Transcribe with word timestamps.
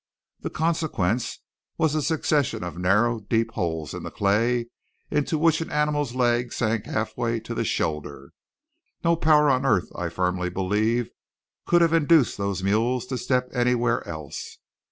The 0.39 0.49
consequence 0.49 1.41
was 1.77 1.93
a 1.93 2.01
succession 2.01 2.63
of 2.63 2.75
narrow, 2.75 3.19
deep 3.19 3.51
holes 3.51 3.93
in 3.93 4.01
the 4.01 4.09
clay, 4.09 4.65
into 5.11 5.37
which 5.37 5.61
an 5.61 5.69
animal's 5.69 6.15
leg 6.15 6.53
sank 6.53 6.87
halfway 6.87 7.39
to 7.41 7.53
the 7.53 7.63
shoulder. 7.63 8.31
No 9.03 9.15
power 9.15 9.51
on 9.51 9.63
earth, 9.63 9.95
I 9.95 10.09
firmly 10.09 10.49
believe, 10.49 11.11
could 11.67 11.83
have 11.83 11.93
induced 11.93 12.35
those 12.39 12.63
mules 12.63 13.05
to 13.05 13.17
step 13.19 13.51
anywhere 13.53 14.03
else. 14.07 14.57